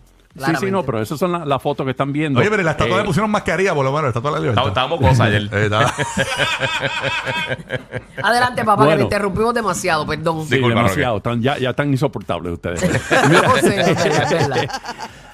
Sí, 0.45 0.51
sí, 0.59 0.71
no, 0.71 0.83
pero 0.83 1.01
esas 1.01 1.17
son 1.19 1.31
las 1.31 1.45
las 1.47 1.61
fotos 1.61 1.85
que 1.85 1.91
están 1.91 2.11
viendo. 2.13 2.39
Oye, 2.39 2.49
pero 2.49 2.63
la 2.63 2.71
estatua 2.71 2.97
Eh, 2.97 3.01
le 3.01 3.05
pusieron 3.05 3.29
mascarilla, 3.31 3.73
por 3.75 3.83
lo 3.85 3.91
menos, 3.91 4.03
la 4.03 4.07
estatua 4.09 4.31
de 4.31 4.35
la 4.37 4.41
libertad. 4.41 4.67
Estábamos 4.67 4.99
cosas 4.99 5.19
ayer. 5.21 5.49
Eh, 5.51 5.69
Adelante, 8.23 8.63
papá, 8.63 8.81
que 8.81 8.85
Bueno. 8.85 8.97
le 8.97 9.03
interrumpimos 9.03 9.53
demasiado, 9.53 10.05
perdón. 10.05 10.45
Sí, 10.45 10.55
Disculpa, 10.55 10.77
demasiado. 10.81 11.17
Están- 11.17 11.41
ya, 11.41 11.57
ya 11.57 11.69
están 11.71 11.89
insoportables 11.91 12.53
ustedes. 12.53 12.81
No 13.29 13.55
sé, 13.57 13.81
es 13.81 14.29
verdad. 14.31 14.69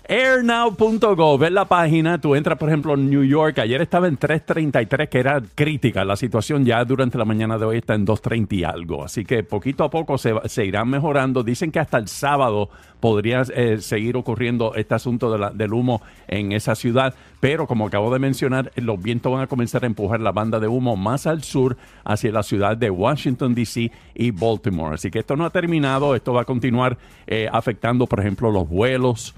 Airnow.gov 0.08 1.44
es 1.44 1.52
la 1.52 1.66
página. 1.66 2.22
Tú 2.22 2.36
entras, 2.36 2.60
por 2.60 2.70
ejemplo, 2.70 2.94
en 2.94 3.10
New 3.10 3.24
York. 3.24 3.58
Ayer 3.58 3.82
estaba 3.82 4.08
en 4.08 4.18
333, 4.18 5.10
que 5.10 5.20
era 5.20 5.42
crítica. 5.56 6.06
La 6.06 6.16
situación 6.16 6.64
ya 6.64 6.86
durante 6.86 7.18
la 7.18 7.26
mañana 7.26 7.58
de 7.58 7.66
hoy 7.66 7.78
está 7.78 7.96
en 7.96 8.06
230 8.06 8.56
y 8.56 8.64
algo. 8.64 9.04
Así 9.04 9.26
que 9.26 9.44
poquito 9.44 9.84
a 9.84 9.90
poco 9.90 10.20
se, 10.20 10.34
se 10.46 10.64
irán 10.64 10.90
mejorando. 10.90 11.42
Dicen 11.44 11.72
que 11.72 11.80
hasta 11.80 11.98
el 11.98 12.08
sábado 12.08 12.70
podría 13.00 13.42
eh, 13.56 13.80
seguir 13.80 14.16
ocurriendo 14.16 14.76
este 14.76 14.94
asunto 14.94 15.36
del 15.38 15.74
humo 15.74 16.04
en 16.28 16.52
esa 16.52 16.76
ciudad. 16.76 17.16
Pero 17.40 17.66
como 17.66 17.88
acabo 17.88 18.14
de 18.14 18.20
mencionar, 18.20 18.72
los 18.76 19.02
vientos 19.02 19.32
van 19.32 19.42
a 19.42 19.48
comenzar 19.48 19.84
a 19.84 19.88
empujar 19.88 20.20
la 20.20 20.32
banda 20.32 20.60
de 20.60 20.68
humo 20.68 20.96
más 20.96 21.26
al 21.26 21.42
sur 21.42 21.78
hacia 22.04 22.32
la 22.32 22.44
ciudad 22.44 22.78
de 22.78 22.92
Washington, 22.92 23.56
D.C. 23.56 23.92
y 24.14 24.30
Baltimore. 24.30 24.94
Así 24.94 25.10
que 25.10 25.20
esto 25.20 25.36
no 25.36 25.46
ha 25.46 25.50
terminado. 25.50 26.16
Esto 26.16 26.32
va 26.32 26.42
a 26.42 26.46
continuar 26.46 26.96
eh, 27.26 27.50
afectando, 27.52 28.06
por 28.06 28.20
ejemplo, 28.20 28.52
los 28.52 28.70
vuelos 28.70 29.34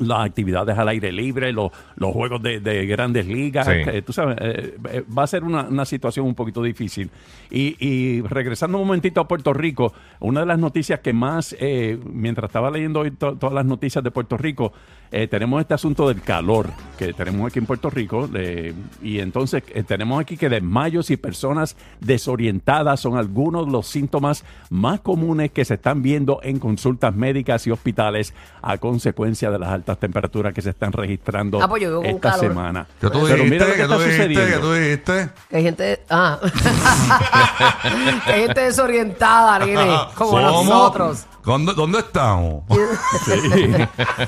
las 0.00 0.26
actividades 0.26 0.76
al 0.78 0.88
aire 0.88 1.12
libre, 1.12 1.52
los, 1.52 1.70
los 1.96 2.12
juegos 2.12 2.42
de, 2.42 2.60
de 2.60 2.86
grandes 2.86 3.26
ligas. 3.26 3.66
Sí. 3.66 3.72
eh, 3.74 4.02
tú 4.02 4.12
sabes, 4.12 4.36
eh, 4.40 4.76
eh, 4.90 5.04
va 5.16 5.22
a 5.22 5.26
ser 5.26 5.44
una, 5.44 5.62
una 5.62 5.84
situación 5.84 6.26
un 6.26 6.34
poquito 6.34 6.62
difícil. 6.62 7.10
Y, 7.50 7.76
y 7.78 8.22
regresando 8.22 8.78
un 8.78 8.86
momentito 8.86 9.20
a 9.20 9.28
Puerto 9.28 9.52
Rico, 9.52 9.92
una 10.20 10.40
de 10.40 10.46
las 10.46 10.58
noticias 10.58 11.00
que 11.00 11.12
más, 11.12 11.54
eh, 11.60 11.98
mientras 12.12 12.48
estaba 12.48 12.70
leyendo 12.70 13.00
hoy 13.00 13.10
to- 13.12 13.36
todas 13.36 13.54
las 13.54 13.64
noticias 13.66 14.02
de 14.02 14.10
Puerto 14.10 14.36
Rico, 14.36 14.72
eh, 15.12 15.28
tenemos 15.28 15.60
este 15.60 15.74
asunto 15.74 16.08
del 16.08 16.20
calor 16.20 16.70
que 16.98 17.12
tenemos 17.12 17.46
aquí 17.46 17.60
en 17.60 17.66
Puerto 17.66 17.90
Rico. 17.90 18.28
y 19.02 19.20
entonces 19.20 19.62
tenemos 19.86 20.20
aquí 20.20 20.36
que 20.36 20.48
desmayos 20.48 21.10
y 21.10 21.16
personas 21.16 21.76
desorientadas 22.00 22.98
son 23.00 23.16
algunos 23.16 23.66
de 23.66 23.72
los 23.72 23.86
síntomas 23.86 24.44
más 24.68 25.00
comunes 25.00 25.52
que 25.52 25.64
se 25.64 25.74
están 25.74 26.02
viendo 26.02 26.40
en 26.42 26.58
consultas 26.58 27.14
médicas 27.14 27.66
y 27.66 27.70
hospitales 27.70 28.34
a 28.62 28.78
consecuencia 28.78 29.50
de 29.52 29.58
las 29.60 29.68
altas 29.68 29.85
temperaturas 29.94 30.52
que 30.52 30.60
se 30.62 30.70
están 30.70 30.92
registrando 30.92 31.62
Ah, 31.62 31.68
pues 31.68 31.82
yo 31.82 31.96
con 31.98 32.06
esta 32.06 32.30
calor. 32.32 32.48
semana. 32.48 32.86
¿Qué 33.00 33.06
tú 33.08 33.12
Pero 33.12 33.26
dijiste? 33.44 33.50
mira 33.50 33.64
lo 33.66 33.70
que 33.72 33.76
¿Qué 33.76 33.82
está 33.82 33.96
tú 33.96 34.02
dijiste? 34.02 34.26
¿Qué 34.28 34.34
sucediendo. 34.34 34.66
tú 34.66 34.72
dijiste? 34.74 35.28
Que 35.50 35.56
hay 35.56 35.62
gente. 35.62 36.00
Ah. 36.10 36.38
que 38.26 38.32
hay 38.32 38.40
gente 38.46 38.60
desorientada, 38.60 39.58
nene. 39.60 39.96
Como 40.14 40.30
¿Cómo? 40.32 40.40
nosotros. 40.40 41.26
¿Dónde, 41.44 41.74
dónde 41.74 41.98
estamos? 42.00 42.64
Sí. 43.24 43.32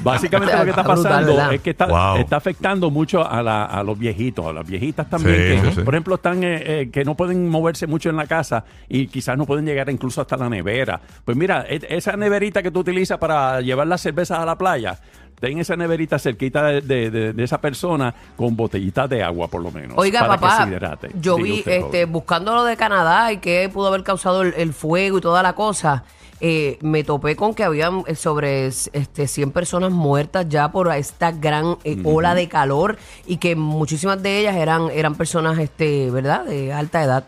Básicamente 0.04 0.56
lo 0.56 0.64
que 0.64 0.70
está 0.70 0.82
Está 0.82 0.82
brutal, 0.94 1.02
pasando 1.02 1.34
¿verdad? 1.34 1.52
es 1.54 1.60
que 1.62 1.70
está, 1.70 1.86
Wow. 1.86 2.16
está 2.18 2.36
afectando 2.36 2.90
mucho 2.90 3.28
a, 3.28 3.42
la- 3.42 3.64
a 3.64 3.82
los 3.82 3.98
viejitos, 3.98 4.46
a 4.46 4.52
las 4.52 4.64
viejitas 4.64 5.10
también, 5.10 5.36
Sí, 5.36 5.62
que 5.62 5.68
sí, 5.70 5.74
sí. 5.78 5.82
por 5.82 5.94
ejemplo 5.94 6.14
están 6.14 6.44
eh, 6.44 6.62
eh, 6.82 6.90
que 6.92 7.04
no 7.04 7.16
pueden 7.16 7.48
moverse 7.48 7.88
mucho 7.88 8.08
en 8.08 8.16
la 8.16 8.26
casa 8.28 8.64
y 8.88 9.08
quizás 9.08 9.36
no 9.36 9.46
pueden 9.46 9.66
llegar 9.66 9.90
incluso 9.90 10.20
hasta 10.20 10.36
la 10.36 10.48
nevera. 10.48 11.00
Pues 11.24 11.36
mira, 11.36 11.64
e- 11.68 11.80
esa 11.88 12.16
neverita 12.16 12.62
que 12.62 12.70
tú 12.70 12.80
utilizas 12.80 13.18
para 13.18 13.60
llevar 13.62 13.88
las 13.88 14.00
cervezas 14.00 14.38
a 14.38 14.44
la 14.46 14.56
playa, 14.56 14.96
ten 15.40 15.58
esa 15.58 15.76
neverita 15.76 16.18
cerquita 16.18 16.64
de, 16.66 16.80
de- 16.80 17.10
de- 17.10 17.32
de 17.32 17.44
esa 17.44 17.60
persona 17.60 18.14
con 18.36 18.56
botellitas 18.56 19.08
de 19.08 19.22
agua 19.22 19.48
por 19.48 19.62
lo 19.62 19.70
menos. 19.70 19.96
Oiga, 19.96 20.20
para 20.20 20.34
que 20.34 20.40
papá, 20.40 20.64
se 20.64 20.70
hidrate. 20.70 21.10
yo 21.20 21.36
vi, 21.36 21.58
usted, 21.60 21.72
este, 21.72 21.82
joven. 22.02 22.12
buscando 22.12 22.54
lo 22.54 22.64
de 22.64 22.76
Canadá 22.76 23.32
y 23.32 23.38
qué 23.38 23.70
pudo 23.72 23.88
haber 23.88 24.02
causado 24.02 24.42
el, 24.42 24.54
el 24.56 24.72
fuego 24.72 25.18
y 25.18 25.20
toda 25.20 25.42
la 25.42 25.54
cosa, 25.54 26.04
eh, 26.40 26.78
me 26.82 27.02
topé 27.02 27.34
con 27.34 27.52
que 27.54 27.64
habían 27.64 28.04
eh, 28.06 28.14
sobre 28.14 28.66
este, 28.66 29.26
100 29.26 29.50
personas 29.50 29.90
muertas 29.90 30.48
ya 30.48 30.70
por 30.70 30.92
esta 30.94 31.32
gran 31.32 31.76
eh, 31.84 31.98
ola 32.04 32.34
de 32.34 32.48
calor 32.48 32.96
y 33.26 33.38
que 33.38 33.56
muchísimas 33.56 34.22
de 34.22 34.38
ellas 34.38 34.54
eran, 34.56 34.88
eran 34.92 35.14
personas, 35.16 35.58
este, 35.58 36.10
¿verdad?, 36.10 36.44
de 36.44 36.72
alta 36.72 37.02
edad. 37.02 37.24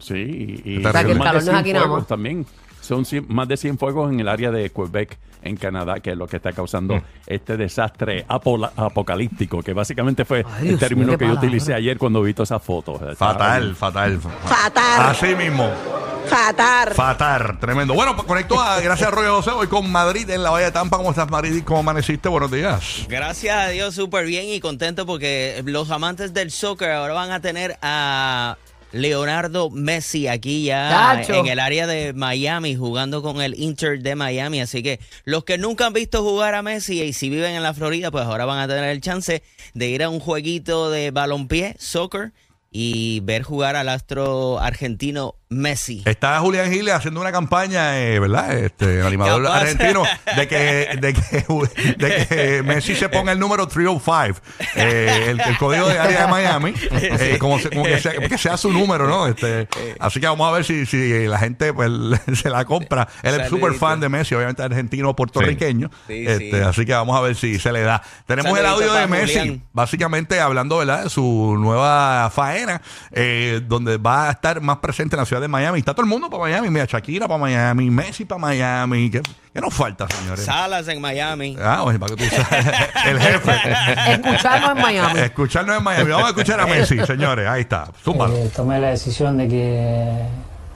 Sí, 0.00 0.62
y, 0.64 0.74
y 0.74 0.78
O 0.86 0.92
sea, 0.92 1.04
que 1.04 1.12
el 1.12 1.18
calor 1.18 1.32
no 1.34 1.38
es 1.40 1.44
100 1.44 1.56
aquí 1.56 1.72
nada 1.72 1.86
más. 1.88 2.06
también. 2.06 2.46
Son 2.88 3.04
cien- 3.04 3.26
más 3.28 3.46
de 3.48 3.56
100 3.58 3.76
fuegos 3.78 4.10
en 4.10 4.18
el 4.20 4.28
área 4.28 4.50
de 4.50 4.70
Quebec, 4.70 5.18
en 5.42 5.56
Canadá, 5.56 6.00
que 6.00 6.12
es 6.12 6.16
lo 6.16 6.26
que 6.26 6.36
está 6.38 6.52
causando 6.52 6.96
Mm. 6.96 7.02
este 7.26 7.56
desastre 7.58 8.24
apola- 8.28 8.72
apocalíptico, 8.76 9.62
que 9.62 9.74
básicamente 9.74 10.24
fue 10.24 10.44
Ay, 10.58 10.70
el 10.70 10.78
término 10.78 11.08
que 11.18 11.24
yo 11.26 11.30
palabra. 11.32 11.40
utilicé 11.46 11.74
ayer 11.74 11.98
cuando 11.98 12.22
vi 12.22 12.32
todas 12.32 12.50
esas 12.50 12.62
fotos. 12.62 12.98
Fatal, 13.16 13.76
fatal. 13.76 14.18
Fatal. 14.20 15.10
Así 15.10 15.34
mismo. 15.34 15.70
Fatal. 16.26 16.92
Fatal, 16.94 17.58
tremendo. 17.58 17.94
Bueno, 17.94 18.14
pues 18.14 18.26
conecto 18.26 18.60
a, 18.60 18.80
gracias 18.80 19.08
a 19.08 19.10
Roger 19.10 19.30
José, 19.30 19.50
hoy 19.50 19.66
con 19.66 19.90
Madrid 19.90 20.28
en 20.28 20.42
la 20.42 20.50
Bahía 20.50 20.66
de 20.66 20.72
Tampa. 20.72 20.96
¿Cómo 20.98 21.10
estás, 21.10 21.30
Madrid? 21.30 21.62
¿Cómo 21.64 21.80
amaneciste? 21.80 22.28
Buenos 22.28 22.50
días. 22.50 23.06
Gracias 23.08 23.56
a 23.56 23.68
Dios, 23.68 23.94
súper 23.94 24.26
bien 24.26 24.46
y 24.48 24.60
contento 24.60 25.06
porque 25.06 25.62
los 25.64 25.90
amantes 25.90 26.34
del 26.34 26.50
soccer 26.50 26.90
ahora 26.90 27.14
van 27.14 27.30
a 27.30 27.40
tener 27.40 27.78
a 27.80 28.56
Leonardo 28.92 29.70
Messi 29.70 30.28
aquí 30.28 30.64
ya 30.64 30.88
Tacho. 31.16 31.34
en 31.34 31.46
el 31.46 31.58
área 31.58 31.86
de 31.86 32.12
Miami 32.12 32.74
jugando 32.74 33.22
con 33.22 33.40
el 33.40 33.58
Inter 33.58 34.00
de 34.00 34.14
Miami. 34.14 34.60
Así 34.60 34.82
que 34.82 35.00
los 35.24 35.44
que 35.44 35.58
nunca 35.58 35.86
han 35.86 35.92
visto 35.92 36.22
jugar 36.22 36.54
a 36.54 36.62
Messi 36.62 37.02
y 37.02 37.12
si 37.12 37.28
viven 37.28 37.54
en 37.54 37.62
la 37.62 37.74
Florida, 37.74 38.10
pues 38.10 38.24
ahora 38.24 38.44
van 38.44 38.58
a 38.58 38.68
tener 38.68 38.84
el 38.84 39.00
chance 39.00 39.42
de 39.74 39.88
ir 39.88 40.02
a 40.02 40.08
un 40.08 40.20
jueguito 40.20 40.90
de 40.90 41.10
balompié, 41.10 41.76
soccer 41.78 42.32
y 42.70 43.20
ver 43.20 43.42
jugar 43.42 43.76
al 43.76 43.88
astro 43.88 44.58
argentino 44.58 45.34
Messi. 45.50 46.02
Está 46.04 46.38
Julián 46.40 46.70
Giles 46.70 46.92
haciendo 46.92 47.20
una 47.20 47.32
campaña, 47.32 47.98
eh, 48.00 48.18
¿verdad? 48.20 48.56
Este, 48.58 49.00
el 49.00 49.06
animador 49.06 49.46
argentino, 49.46 50.02
de 50.36 50.46
que, 50.48 50.98
de, 51.00 51.14
que, 51.14 51.44
de 51.96 52.26
que 52.26 52.62
Messi 52.62 52.94
se 52.94 53.08
ponga 53.08 53.32
el 53.32 53.38
número 53.38 53.66
305, 53.66 54.40
eh, 54.76 55.26
el, 55.30 55.40
el 55.40 55.56
código 55.58 55.88
de 55.88 55.98
área 55.98 56.22
de 56.22 56.26
Miami, 56.28 56.74
eh, 56.92 57.36
como, 57.40 57.58
se- 57.58 57.70
como 57.70 57.84
que, 57.84 57.98
sea, 57.98 58.12
que 58.12 58.36
sea 58.38 58.56
su 58.58 58.70
número, 58.72 59.08
¿no? 59.08 59.26
Este, 59.26 59.66
así 59.98 60.20
que 60.20 60.26
vamos 60.26 60.46
a 60.48 60.52
ver 60.52 60.64
si, 60.64 60.84
si 60.84 61.26
la 61.26 61.38
gente 61.38 61.72
pues, 61.72 61.90
se 62.34 62.50
la 62.50 62.64
compra. 62.66 63.08
Él 63.22 63.40
es 63.40 63.48
súper 63.48 63.72
fan 63.74 64.00
de 64.00 64.08
Messi, 64.10 64.34
obviamente 64.34 64.62
argentino 64.62 65.16
puertorriqueño. 65.16 65.90
Sí, 66.06 66.24
este, 66.26 66.50
sí. 66.50 66.56
Así 66.60 66.84
que 66.84 66.92
vamos 66.92 67.16
a 67.16 67.20
ver 67.22 67.34
si 67.36 67.58
se 67.58 67.72
le 67.72 67.80
da. 67.82 68.02
Tenemos 68.26 68.58
el 68.58 68.66
audio 68.66 68.92
de 68.92 69.06
Messi, 69.06 69.38
Julián. 69.38 69.62
básicamente 69.72 70.40
hablando, 70.40 70.76
¿verdad? 70.78 71.04
De 71.04 71.10
su 71.10 71.56
nueva 71.58 72.30
faena, 72.34 72.82
eh, 73.12 73.62
donde 73.66 73.96
va 73.96 74.28
a 74.28 74.32
estar 74.32 74.60
más 74.60 74.76
presente 74.78 75.16
en 75.16 75.20
la 75.20 75.26
ciudad 75.26 75.37
de 75.40 75.48
Miami. 75.48 75.78
Está 75.78 75.92
todo 75.94 76.02
el 76.02 76.08
mundo 76.08 76.28
para 76.28 76.42
Miami. 76.42 76.70
Mira, 76.70 76.84
Shakira 76.84 77.26
para 77.28 77.38
Miami, 77.38 77.90
Messi 77.90 78.24
para 78.24 78.40
Miami. 78.40 79.10
¿Qué, 79.10 79.22
qué 79.52 79.60
nos 79.60 79.74
falta, 79.74 80.06
señores? 80.08 80.44
Salas 80.44 80.86
en 80.88 81.00
Miami. 81.00 81.56
Ah, 81.60 81.82
oye, 81.82 81.98
para 81.98 82.14
que 82.14 82.24
tú 82.24 82.34
sabes. 82.34 82.66
El 83.06 83.20
jefe. 83.20 83.52
Escucharnos 84.12 84.70
en 84.76 84.82
Miami. 84.82 85.20
Escucharnos 85.20 85.78
en 85.78 85.84
Miami. 85.84 86.10
Vamos 86.10 86.26
a 86.26 86.30
escuchar 86.30 86.60
a 86.60 86.66
Messi, 86.66 86.98
señores. 87.06 87.48
Ahí 87.48 87.62
está. 87.62 87.88
Eh, 88.06 88.50
tomé 88.54 88.78
la 88.80 88.90
decisión 88.90 89.36
de 89.36 89.48
que, 89.48 90.26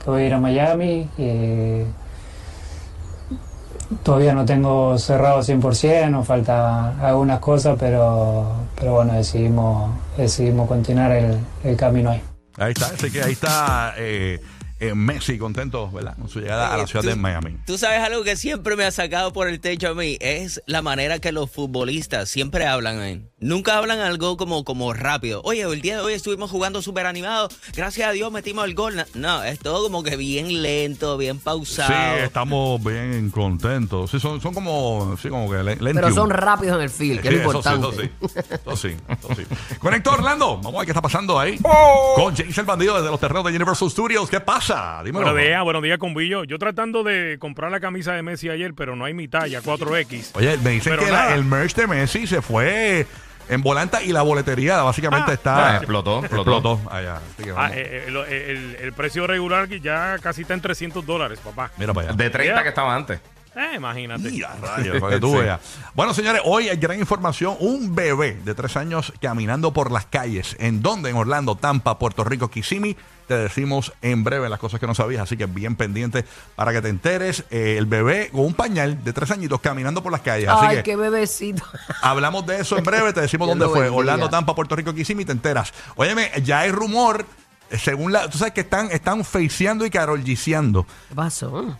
que 0.03 0.09
voy 0.09 0.23
a 0.23 0.25
ir 0.25 0.33
a 0.33 0.39
Miami. 0.39 1.09
que 1.15 1.85
todavía 4.01 4.33
no 4.33 4.45
tengo 4.45 4.97
cerrado 4.97 5.41
100%, 5.41 6.09
nos 6.09 6.25
faltan 6.25 6.99
algunas 7.01 7.39
cosas, 7.39 7.77
pero, 7.79 8.51
pero 8.75 8.93
bueno, 8.93 9.13
decidimos, 9.13 9.91
decidimos 10.17 10.67
continuar 10.67 11.11
el, 11.11 11.37
el 11.63 11.75
camino 11.77 12.09
ahí. 12.11 12.21
Ahí 12.57 12.73
está. 12.73 12.87
Así 12.87 13.09
que 13.11 13.21
ahí 13.23 13.33
está. 13.33 13.93
eh, 13.97 14.39
eh, 14.89 14.95
Messi 14.95 15.37
contento, 15.37 15.89
¿verdad? 15.91 16.15
Con 16.17 16.29
su 16.29 16.39
llegada 16.39 16.73
a 16.73 16.77
la 16.77 16.83
Eh, 16.83 16.87
ciudad 16.87 17.03
tú- 17.03 17.09
de 17.09 17.15
Miami. 17.15 17.57
Tú 17.65 17.77
sabes 17.77 17.99
algo 18.01 18.23
que 18.23 18.35
siempre 18.35 18.75
me 18.75 18.83
ha 18.85 18.91
sacado 18.91 19.33
por 19.33 19.47
el 19.47 19.59
techo 19.59 19.89
a 19.89 19.93
mí, 19.93 20.17
es 20.21 20.61
la 20.65 20.81
manera 20.81 21.19
que 21.19 21.31
los 21.31 21.49
futbolistas 21.51 22.29
siempre 22.29 22.65
hablan. 22.65 22.97
man. 22.97 23.29
Nunca 23.39 23.77
hablan 23.77 23.99
algo 23.99 24.37
como, 24.37 24.63
como 24.63 24.93
rápido. 24.93 25.41
Oye, 25.43 25.61
el 25.63 25.81
día 25.81 25.97
de 25.97 26.01
hoy 26.01 26.13
estuvimos 26.13 26.49
jugando 26.49 26.81
súper 26.81 27.05
animado, 27.05 27.49
gracias 27.75 28.07
a 28.07 28.11
Dios 28.11 28.31
metimos 28.31 28.65
el 28.65 28.73
gol. 28.75 28.95
No, 29.15 29.43
es 29.43 29.59
todo 29.59 29.83
como 29.83 30.01
que 30.03 30.15
bien 30.15 30.61
lento, 30.61 31.17
bien 31.17 31.39
pausado. 31.39 31.89
Sí, 32.17 32.23
estamos 32.23 32.81
bien 32.83 33.29
contentos. 33.31 34.11
Sí, 34.11 34.19
son, 34.19 34.39
son 34.41 34.53
como, 34.53 35.15
sí, 35.21 35.29
como 35.29 35.49
que 35.51 35.61
le- 35.63 35.75
Pero 35.93 36.13
son 36.13 36.29
rápidos 36.29 36.77
en 36.77 36.83
el 36.83 36.89
field, 36.89 37.21
que 37.21 37.29
Sí, 37.29 37.35
es 37.35 37.43
lo 37.43 37.49
eso 37.51 37.61
sí, 37.63 37.69
importante. 37.75 38.11
eso 38.21 38.27
sí, 38.27 38.39
eso 38.65 38.75
sí, 38.77 38.95
eso 39.09 39.35
sí. 39.35 39.75
Conecto 39.79 40.11
Orlando. 40.11 40.55
Vamos 40.57 40.75
a 40.75 40.77
ver 40.79 40.85
qué 40.85 40.91
está 40.91 41.01
pasando 41.01 41.39
ahí. 41.39 41.57
Con 42.15 42.35
James 42.35 42.57
el 42.57 42.65
bandido 42.65 42.95
desde 42.95 43.09
los 43.11 43.19
terrenos 43.19 43.43
de 43.45 43.49
Universal 43.55 43.89
Studios. 43.91 44.29
¿Qué 44.29 44.39
pasa? 44.39 44.72
Dímelo. 45.03 45.25
Buenos 45.25 45.41
días, 45.41 45.63
buenos 45.63 45.83
días, 45.83 45.97
Combillo. 45.97 46.43
Yo 46.43 46.57
tratando 46.59 47.03
de 47.03 47.37
comprar 47.39 47.71
la 47.71 47.79
camisa 47.79 48.13
de 48.13 48.21
Messi 48.23 48.49
ayer, 48.49 48.73
pero 48.73 48.95
no 48.95 49.05
hay 49.05 49.13
mi 49.13 49.27
talla, 49.27 49.61
4X. 49.61 50.31
Oye, 50.35 50.57
me 50.57 50.71
dicen 50.71 50.93
Pero 50.93 51.05
que 51.05 51.11
la- 51.11 51.33
el 51.35 51.43
merch 51.43 51.75
de 51.75 51.87
Messi 51.87 52.27
se 52.27 52.41
fue 52.41 53.05
en 53.49 53.61
volanta 53.61 54.01
y 54.01 54.11
la 54.13 54.21
boletería 54.21 54.81
básicamente 54.83 55.31
Ah, 55.31 55.33
está. 55.33 55.69
ah, 55.73 55.77
explotó, 55.77 56.19
explotó. 56.19 56.51
Explotó. 56.57 56.89
Allá. 56.91 57.15
Ah, 57.17 57.21
vamos. 57.55 57.71
eh, 57.71 57.81
eh, 57.81 58.03
el, 58.07 58.15
el- 58.17 58.75
el 58.79 58.93
precio 58.93 59.27
regular 59.27 59.67
ya 59.69 60.17
casi 60.21 60.43
está 60.43 60.53
en 60.53 60.61
300 60.61 61.05
dólares, 61.05 61.39
papá. 61.43 61.69
Mira 61.77 61.93
para 61.93 62.07
allá. 62.09 62.15
De 62.17 62.29
30 62.29 62.43
Yeah. 62.53 62.63
que 62.63 62.69
estaba 62.69 62.95
antes. 62.95 63.19
Eh, 63.55 63.73
imagínate. 63.75 64.31
Mira, 64.31 64.55
rayos, 64.61 64.99
para 64.99 65.13
que 65.15 65.19
tú 65.21 65.31
Sí. 65.33 65.37
veas. 65.39 65.59
Bueno, 65.93 66.13
señores, 66.13 66.41
hoy 66.45 66.69
hay 66.69 66.77
gran 66.77 66.99
información. 66.99 67.55
Un 67.59 67.93
bebé 67.93 68.39
de 68.43 68.55
tres 68.55 68.75
años 68.77 69.13
caminando 69.21 69.71
por 69.73 69.91
las 69.91 70.05
calles. 70.05 70.55
¿En 70.59 70.81
dónde? 70.81 71.09
En 71.11 71.15
Orlando, 71.15 71.55
Tampa, 71.55 71.99
Puerto 71.99 72.23
Rico, 72.23 72.49
Kissimmee. 72.49 72.97
Te 73.27 73.35
decimos 73.37 73.93
en 74.01 74.23
breve 74.25 74.49
las 74.49 74.59
cosas 74.59 74.79
que 74.81 74.87
no 74.87 74.93
sabías, 74.93 75.21
así 75.23 75.37
que 75.37 75.45
bien 75.45 75.75
pendiente 75.77 76.25
para 76.55 76.73
que 76.73 76.81
te 76.81 76.89
enteres. 76.89 77.45
Eh, 77.51 77.75
el 77.77 77.85
bebé 77.85 78.29
con 78.31 78.41
un 78.41 78.53
pañal 78.53 79.01
de 79.03 79.13
tres 79.13 79.31
añitos 79.31 79.61
caminando 79.61 80.03
por 80.03 80.11
las 80.11 80.21
calles. 80.21 80.49
Así 80.49 80.65
Ay, 80.67 80.77
que 80.77 80.83
qué 80.83 80.95
bebecito. 80.97 81.63
hablamos 82.01 82.45
de 82.45 82.59
eso 82.59 82.77
en 82.77 82.83
breve. 82.83 83.13
Te 83.13 83.21
decimos 83.21 83.47
Dios 83.47 83.57
dónde 83.57 83.65
lo 83.65 83.71
fue. 83.71 83.81
bendiga. 83.81 83.97
Orlando, 83.99 84.29
Tampa, 84.29 84.53
Puerto 84.55 84.75
Rico, 84.75 84.93
Kissimmee. 84.93 85.23
Te 85.25 85.31
enteras. 85.31 85.73
Óyeme, 85.95 86.31
ya 86.43 86.59
hay 86.61 86.71
rumor. 86.71 87.25
eh, 87.69 87.77
Según 87.77 88.11
la. 88.11 88.29
Tú 88.29 88.37
sabes 88.37 88.53
que 88.53 88.61
están, 88.61 88.91
están 88.91 89.23
faceando 89.23 89.85
y 89.85 89.89
carolgiseando 89.89 90.85
¿Qué 91.07 91.15
pasó? 91.15 91.77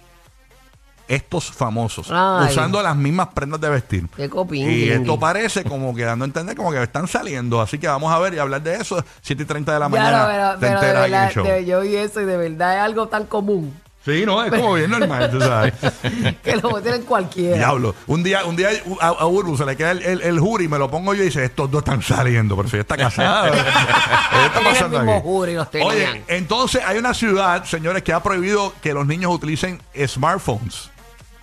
Estos 1.08 1.52
famosos 1.52 2.08
Ay. 2.12 2.50
usando 2.52 2.82
las 2.82 2.96
mismas 2.96 3.28
prendas 3.34 3.60
de 3.62 3.70
vestir. 3.70 4.08
Qué 4.16 4.30
copín. 4.30 4.70
Y 4.70 4.90
esto 4.90 5.20
parece 5.20 5.64
como 5.64 5.94
que 5.96 6.04
dando 6.04 6.26
a 6.26 6.28
entender 6.28 6.56
como 6.56 6.72
que 6.72 6.82
están 6.82 7.08
saliendo. 7.08 7.62
Así 7.62 7.78
que 7.78 7.88
vamos 7.88 8.12
a 8.14 8.20
ver 8.20 8.34
y 8.34 8.40
hablar 8.40 8.62
de 8.62 8.76
eso. 8.76 9.04
7 9.22 9.44
y 9.44 9.46
30 9.46 9.74
de 9.74 9.80
la 9.80 9.86
Ya 9.86 9.90
mañana. 9.90 10.20
no, 10.20 10.28
pero, 10.28 10.52
te 10.54 10.58
pero 10.60 10.80
de 10.82 10.90
en 10.90 10.96
el 10.96 11.02
verdad, 11.12 11.32
show. 11.32 11.46
de- 11.46 11.66
yo 11.66 11.82
vi 11.82 11.96
eso 11.96 12.22
y 12.22 12.26
de 12.26 12.38
verdad 12.38 12.76
es 12.78 12.82
algo 12.84 13.08
tan 13.08 13.26
común 13.26 13.74
Sí, 14.06 14.24
no, 14.26 14.44
es 14.44 14.52
como 14.52 14.74
bien 14.74 14.92
normal, 14.92 15.32
tú 15.32 15.40
sabes. 15.40 15.76
que 16.44 16.58
lo 16.58 16.82
tienen 16.82 17.04
cualquiera. 17.04 17.56
Diablo. 17.56 17.96
Un 18.08 18.22
día, 18.22 18.44
un 18.44 18.58
día 18.58 18.68
a, 19.00 19.08
a 19.08 19.26
Urbu 19.28 19.56
se 19.56 19.66
le 19.66 19.78
queda 19.78 19.92
el, 19.92 20.02
el, 20.04 20.22
el 20.24 20.40
jury, 20.42 20.68
me 20.68 20.78
lo 20.78 20.92
pongo 20.92 21.14
yo 21.14 21.24
y 21.24 21.28
dice, 21.28 21.46
estos 21.46 21.72
dos 21.72 21.80
están 21.84 22.02
saliendo, 22.02 22.58
pero 22.58 22.68
si 22.68 22.76
ella 22.76 22.82
está 22.82 22.98
casada. 22.98 23.50
¿Qué 23.52 23.58
está 23.60 24.30
Tienen 24.52 24.58
el 24.58 24.74
pasando 24.74 24.98
mismo 25.00 25.14
aquí? 25.14 25.22
jury, 25.24 25.54
los 25.54 25.72
tenían. 25.72 25.90
Oye, 25.90 26.24
entonces 26.28 26.82
hay 26.86 26.98
una 26.98 27.14
ciudad, 27.14 27.64
señores, 27.64 28.04
que 28.04 28.12
ha 28.12 28.22
prohibido 28.22 28.74
que 28.82 28.94
los 28.94 29.08
niños 29.08 29.34
utilicen 29.34 29.82
smartphones. 30.06 30.90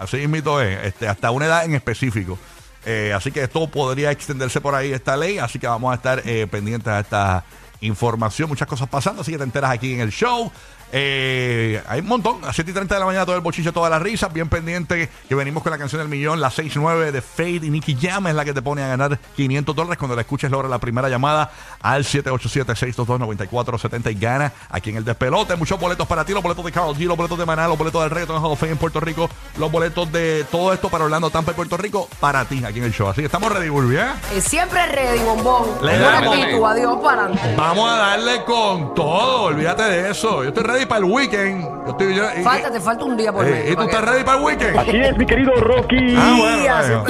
Así 0.01 0.27
mismo 0.27 0.61
es, 0.61 0.87
este, 0.87 1.07
hasta 1.07 1.31
una 1.31 1.45
edad 1.45 1.65
en 1.65 1.75
específico. 1.75 2.39
Eh, 2.87 3.13
así 3.15 3.31
que 3.31 3.43
esto 3.43 3.69
podría 3.69 4.11
extenderse 4.11 4.61
por 4.61 4.75
ahí, 4.75 4.93
esta 4.93 5.15
ley. 5.15 5.39
Así 5.39 5.59
que 5.59 5.67
vamos 5.67 5.93
a 5.93 5.97
estar 5.97 6.23
eh, 6.25 6.47
pendientes 6.51 6.89
a 6.89 7.01
esta 7.01 7.45
información. 7.81 8.49
Muchas 8.49 8.69
cosas 8.69 8.89
pasando, 8.89 9.23
así 9.23 9.33
que 9.33 9.39
te 9.39 9.45
enteras 9.45 9.71
aquí 9.71 9.95
en 9.95 10.01
el 10.01 10.11
show. 10.11 10.51
Eh, 10.93 11.83
hay 11.89 12.01
un 12.01 12.07
montón. 12.07 12.45
A 12.45 12.53
7 12.53 12.71
y 12.71 12.75
30 12.75 12.95
de 12.95 13.01
la 13.01 13.07
mañana 13.07 13.25
todo 13.25 13.37
el 13.37 13.43
bochiche, 13.43 13.73
todas 13.73 13.91
las 13.91 14.03
risas. 14.03 14.31
Bien 14.33 14.49
pendiente 14.49 15.09
que 15.29 15.35
venimos 15.35 15.63
con 15.63 15.73
la 15.73 15.79
canción 15.79 16.01
del 16.01 16.09
millón. 16.09 16.41
La 16.41 16.51
6-9 16.51 17.13
de 17.13 17.23
Fade 17.23 17.67
y 17.67 17.71
Nicky 17.71 17.97
Jam 18.01 18.27
es 18.27 18.35
la 18.35 18.45
que 18.45 18.53
te 18.53 18.63
pone 18.63 18.83
a 18.83 18.89
ganar 18.89 19.19
500 19.37 19.77
dólares. 19.77 19.99
Cuando 19.99 20.17
la 20.17 20.23
escuches, 20.23 20.51
logra 20.51 20.69
la 20.69 20.79
primera 20.79 21.09
llamada 21.09 21.53
al 21.81 22.05
787-622-9470 22.05 24.13
y 24.13 24.15
gana 24.15 24.53
aquí 24.69 24.91
en 24.91 24.97
el 24.97 25.05
despelote. 25.05 25.55
Muchos 25.57 25.79
boletos 25.79 26.07
para 26.07 26.25
ti. 26.25 26.33
Los 26.33 26.43
boletos 26.43 26.65
de 26.65 26.73
Carl 26.73 26.95
G, 26.95 27.07
los 27.07 27.17
boletos 27.17 27.39
de 27.39 27.47
Maná, 27.47 27.69
los 27.69 27.79
boletos 27.79 28.03
del 28.03 28.11
Reggaeton 28.11 28.43
Hall 28.43 28.53
of 28.53 28.59
Fame 28.59 28.73
en 28.73 28.79
Puerto 28.79 29.01
Rico. 29.01 29.31
Los 29.59 29.71
boletos 29.71 30.11
de 30.11 30.45
todo 30.51 30.73
esto 30.73 30.89
para 30.89 31.05
Orlando, 31.05 31.31
Tampa 31.31 31.53
y 31.53 31.55
Puerto 31.55 31.77
Rico 31.77 32.09
para 32.19 32.45
ti 32.45 32.65
aquí 32.65 32.79
en 32.79 32.87
el 32.87 32.93
show. 32.93 33.09
Así 33.09 33.21
que 33.21 33.27
estamos 33.27 33.53
ready, 33.53 33.69
Burby, 33.69 33.97
¿eh? 33.97 34.41
Siempre 34.41 34.85
ready, 34.87 35.21
bombón. 35.21 35.69
Le 35.83 35.99
damos. 35.99 36.37
adiós 36.65 36.99
para. 37.03 37.31
Vamos 37.71 37.91
a 37.93 37.97
darle 37.97 38.45
con 38.45 38.95
todo. 38.95 39.43
Olvídate 39.45 39.83
de 39.85 40.11
eso. 40.11 40.43
Yo 40.43 40.49
estoy 40.49 40.65
ready 40.65 40.87
para 40.87 40.99
el 40.99 41.05
weekend. 41.13 41.63
Yo 41.87 41.91
estoy, 41.93 42.15
yo- 42.15 42.25
y- 42.39 42.43
Falta, 42.43 42.71
te 42.71 42.81
falta 42.81 43.05
un 43.05 43.17
día 43.17 43.33
por 43.33 43.47
eh, 43.47 43.51
medio. 43.51 43.73
¿Y 43.73 43.77
tú 43.77 43.83
estás 43.83 44.05
ready 44.05 44.25
para 44.25 44.39
el 44.39 44.45
weekend? 44.45 44.77
Así 44.79 44.97
es, 44.97 45.17
mi 45.17 45.25
querido 45.27 45.53
Rocky. 45.55 46.17
Ah, 46.17 46.35
bueno. 46.37 47.05